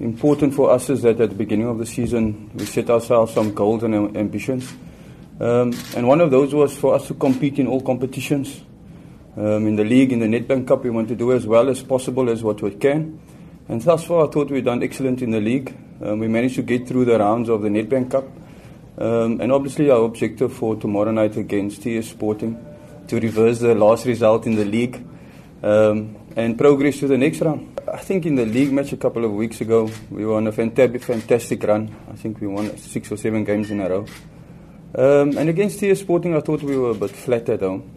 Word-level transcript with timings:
important 0.00 0.54
for 0.54 0.70
us 0.70 0.90
is 0.90 1.02
that 1.02 1.20
at 1.20 1.30
the 1.30 1.36
beginning 1.36 1.68
of 1.68 1.78
the 1.78 1.86
season 1.86 2.50
we 2.54 2.64
set 2.64 2.90
ourselves 2.90 3.34
some 3.34 3.54
goals 3.54 3.82
and 3.82 4.16
ambitions. 4.16 4.72
Um, 5.38 5.72
and 5.96 6.08
one 6.08 6.20
of 6.20 6.30
those 6.30 6.54
was 6.54 6.76
for 6.76 6.94
us 6.94 7.06
to 7.08 7.14
compete 7.14 7.58
in 7.58 7.66
all 7.66 7.80
competitions. 7.80 8.62
Um, 9.36 9.66
in 9.66 9.76
the 9.76 9.84
league, 9.84 10.12
in 10.12 10.18
the 10.18 10.26
Nedbank 10.26 10.66
Cup, 10.66 10.84
we 10.84 10.90
want 10.90 11.08
to 11.08 11.16
do 11.16 11.32
as 11.32 11.46
well 11.46 11.68
as 11.68 11.82
possible 11.82 12.28
as 12.28 12.42
what 12.42 12.60
we 12.60 12.72
can. 12.72 13.20
And 13.68 13.80
thus 13.80 14.04
far, 14.04 14.26
I 14.26 14.30
thought 14.30 14.50
we've 14.50 14.64
done 14.64 14.82
excellent 14.82 15.22
in 15.22 15.30
the 15.30 15.40
league. 15.40 15.74
Um, 16.02 16.18
we 16.18 16.28
managed 16.28 16.56
to 16.56 16.62
get 16.62 16.88
through 16.88 17.04
the 17.04 17.18
rounds 17.18 17.48
of 17.48 17.62
the 17.62 17.68
Nedbank 17.68 18.10
Cup. 18.10 18.24
Um, 18.98 19.40
and 19.40 19.52
obviously, 19.52 19.90
our 19.90 20.04
objective 20.04 20.52
for 20.52 20.76
tomorrow 20.76 21.12
night 21.12 21.36
against 21.36 21.82
TS 21.82 22.08
Sporting 22.08 22.62
to 23.08 23.18
reverse 23.18 23.60
the 23.60 23.74
last 23.74 24.04
result 24.06 24.46
in 24.46 24.56
the 24.56 24.64
league 24.64 25.02
um, 25.62 26.16
and 26.36 26.58
progress 26.58 26.98
to 26.98 27.08
the 27.08 27.16
next 27.16 27.40
round. 27.40 27.79
I 28.00 28.02
think 28.02 28.24
in 28.24 28.34
the 28.34 28.46
league 28.46 28.72
match 28.72 28.94
a 28.94 28.96
couple 28.96 29.26
of 29.26 29.32
weeks 29.32 29.60
ago, 29.60 29.90
we 30.10 30.24
were 30.24 30.36
on 30.36 30.46
a 30.46 30.52
fantastic, 30.52 31.62
run. 31.62 31.94
I 32.10 32.14
think 32.16 32.40
we 32.40 32.46
won 32.46 32.74
six 32.78 33.12
or 33.12 33.18
seven 33.18 33.44
games 33.44 33.70
in 33.70 33.78
a 33.78 33.90
row. 33.90 34.06
Um, 34.94 35.36
and 35.36 35.50
against 35.50 35.80
TS 35.80 36.00
Sporting, 36.00 36.34
I 36.34 36.40
thought 36.40 36.62
we 36.62 36.78
were 36.78 36.92
a 36.92 36.94
bit 36.94 37.10
flat 37.10 37.50
at 37.50 37.60
home. 37.60 37.90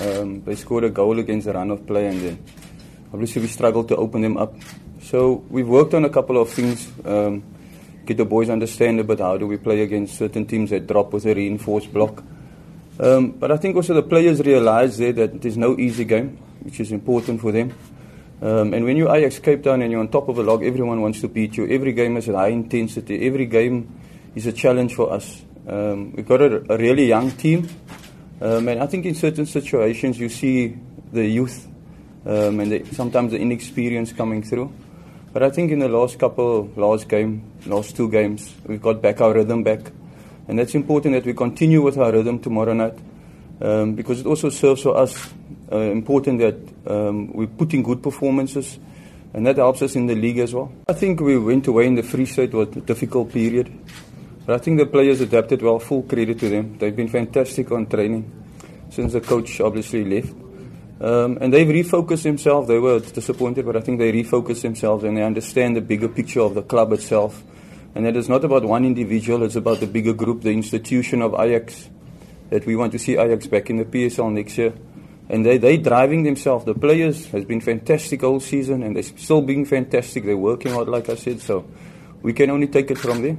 Um, 0.00 0.42
they 0.44 0.54
scored 0.54 0.84
a 0.84 0.88
goal 0.88 1.18
against 1.18 1.46
the 1.46 1.52
run 1.52 1.70
of 1.70 1.86
play, 1.86 2.06
and 2.06 2.22
then 2.22 2.44
obviously 3.12 3.42
we 3.42 3.48
struggled 3.48 3.88
to 3.88 3.96
open 3.96 4.22
them 4.22 4.38
up. 4.38 4.54
So 5.02 5.44
we've 5.50 5.68
worked 5.68 5.92
on 5.92 6.06
a 6.06 6.10
couple 6.10 6.40
of 6.40 6.48
things. 6.48 6.90
Um, 7.04 7.44
get 8.06 8.16
the 8.16 8.24
boys 8.24 8.48
understand 8.48 8.98
a 9.00 9.04
bit 9.04 9.18
how 9.18 9.36
do 9.36 9.46
we 9.46 9.58
play 9.58 9.82
against 9.82 10.16
certain 10.16 10.46
teams 10.46 10.70
that 10.70 10.86
drop 10.86 11.12
with 11.12 11.26
a 11.26 11.34
reinforced 11.34 11.92
block. 11.92 12.24
Um, 12.98 13.32
but 13.32 13.52
I 13.52 13.58
think 13.58 13.76
also 13.76 13.92
the 13.92 14.02
players 14.02 14.40
realize 14.40 14.96
there 14.96 15.12
that 15.12 15.34
it 15.34 15.44
is 15.44 15.58
no 15.58 15.76
easy 15.78 16.06
game, 16.06 16.38
which 16.62 16.80
is 16.80 16.92
important 16.92 17.42
for 17.42 17.52
them. 17.52 17.74
Um, 18.42 18.72
and 18.72 18.84
when 18.84 18.96
you 18.96 19.12
Ajax 19.12 19.38
Cape 19.38 19.62
Town 19.62 19.82
and 19.82 19.92
you're 19.92 20.00
on 20.00 20.08
top 20.08 20.28
of 20.28 20.36
the 20.36 20.42
log, 20.42 20.64
everyone 20.64 21.02
wants 21.02 21.20
to 21.20 21.28
beat 21.28 21.56
you. 21.58 21.68
Every 21.68 21.92
game 21.92 22.16
is 22.16 22.28
at 22.28 22.34
high 22.34 22.48
intensity. 22.48 23.26
Every 23.26 23.44
game 23.44 24.00
is 24.34 24.46
a 24.46 24.52
challenge 24.52 24.94
for 24.94 25.12
us. 25.12 25.42
Um, 25.68 26.12
we've 26.12 26.26
got 26.26 26.40
a, 26.40 26.72
a 26.72 26.78
really 26.78 27.06
young 27.06 27.30
team, 27.32 27.68
um, 28.40 28.66
and 28.68 28.82
I 28.82 28.86
think 28.86 29.04
in 29.04 29.14
certain 29.14 29.44
situations 29.44 30.18
you 30.18 30.30
see 30.30 30.76
the 31.12 31.26
youth 31.26 31.68
um, 32.24 32.60
and 32.60 32.72
the, 32.72 32.84
sometimes 32.92 33.32
the 33.32 33.38
inexperience 33.38 34.12
coming 34.12 34.42
through. 34.42 34.72
But 35.32 35.42
I 35.42 35.50
think 35.50 35.70
in 35.70 35.78
the 35.78 35.88
last 35.88 36.18
couple, 36.18 36.70
last 36.76 37.08
game, 37.08 37.44
last 37.66 37.94
two 37.94 38.10
games, 38.10 38.52
we've 38.66 38.82
got 38.82 39.02
back 39.02 39.20
our 39.20 39.34
rhythm 39.34 39.62
back, 39.62 39.80
and 40.48 40.58
that's 40.58 40.74
important 40.74 41.14
that 41.14 41.26
we 41.26 41.34
continue 41.34 41.82
with 41.82 41.98
our 41.98 42.10
rhythm 42.10 42.40
tomorrow 42.40 42.72
night, 42.72 42.98
um, 43.60 43.94
because 43.94 44.20
it 44.20 44.26
also 44.26 44.50
serves 44.50 44.82
for 44.82 44.96
us 44.96 45.32
uh, 45.70 45.78
important 45.78 46.38
that 46.40 46.56
um, 46.86 47.32
we 47.32 47.46
put 47.46 47.74
in 47.74 47.82
good 47.82 48.02
performances, 48.02 48.78
and 49.32 49.46
that 49.46 49.56
helps 49.56 49.82
us 49.82 49.94
in 49.94 50.06
the 50.06 50.14
league 50.14 50.38
as 50.38 50.54
well. 50.54 50.72
I 50.88 50.92
think 50.92 51.20
we 51.20 51.38
went 51.38 51.66
away 51.66 51.86
in 51.86 51.94
the 51.94 52.02
Free 52.02 52.26
State 52.26 52.52
was 52.52 52.68
a 52.76 52.80
difficult 52.80 53.32
period. 53.32 53.72
But 54.46 54.56
I 54.56 54.58
think 54.58 54.78
the 54.78 54.86
players 54.86 55.20
adapted 55.20 55.62
well. 55.62 55.78
Full 55.78 56.02
credit 56.02 56.40
to 56.40 56.48
them. 56.48 56.76
They've 56.78 56.96
been 56.96 57.08
fantastic 57.08 57.70
on 57.70 57.86
training 57.86 58.32
since 58.90 59.12
the 59.12 59.20
coach 59.20 59.60
obviously 59.60 60.04
left. 60.04 60.34
Um, 61.00 61.38
and 61.40 61.52
they've 61.52 61.66
refocused 61.66 62.24
themselves. 62.24 62.68
They 62.68 62.78
were 62.78 63.00
disappointed, 63.00 63.64
but 63.64 63.76
I 63.76 63.80
think 63.80 63.98
they 63.98 64.12
refocused 64.12 64.62
themselves 64.62 65.04
and 65.04 65.16
they 65.16 65.22
understand 65.22 65.76
the 65.76 65.80
bigger 65.80 66.08
picture 66.08 66.40
of 66.40 66.54
the 66.54 66.62
club 66.62 66.92
itself. 66.92 67.42
And 67.94 68.04
that 68.06 68.16
is 68.16 68.28
not 68.28 68.44
about 68.44 68.64
one 68.64 68.84
individual, 68.84 69.42
it's 69.42 69.56
about 69.56 69.80
the 69.80 69.86
bigger 69.86 70.12
group, 70.12 70.42
the 70.42 70.50
institution 70.50 71.22
of 71.22 71.34
Ajax, 71.38 71.88
that 72.50 72.66
we 72.66 72.76
want 72.76 72.92
to 72.92 72.98
see 72.98 73.16
Ajax 73.16 73.46
back 73.46 73.70
in 73.70 73.76
the 73.76 73.84
PSL 73.84 74.32
next 74.32 74.58
year. 74.58 74.74
And 75.28 75.46
they, 75.46 75.58
they're 75.58 75.78
driving 75.78 76.24
themselves. 76.24 76.64
The 76.64 76.74
players 76.74 77.26
has 77.26 77.44
been 77.44 77.60
fantastic 77.60 78.24
all 78.24 78.40
season 78.40 78.82
and 78.82 78.96
they're 78.96 79.02
still 79.04 79.42
being 79.42 79.64
fantastic. 79.64 80.24
They're 80.24 80.36
working 80.36 80.72
hard, 80.72 80.88
like 80.88 81.08
I 81.08 81.14
said, 81.14 81.40
so 81.40 81.66
we 82.20 82.32
can 82.32 82.50
only 82.50 82.66
take 82.66 82.90
it 82.90 82.98
from 82.98 83.22
there. 83.22 83.36